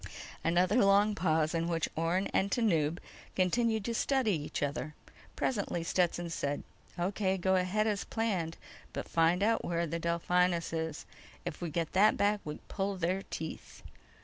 [0.43, 2.97] _Another long pause in which Orne and Tanub
[3.35, 4.95] continued to study each other.
[5.35, 6.63] Presently, Stetson said:
[6.97, 7.37] "O.K.
[7.37, 8.57] Go ahead as planned.
[8.93, 11.05] But find out where the Delphinus _is!
[11.45, 13.83] If we get that back we pull their teeth."